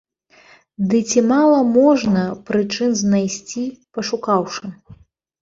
[0.93, 3.63] Ды ці мала можна прычын знайсці,
[3.99, 4.65] пашукаўшы.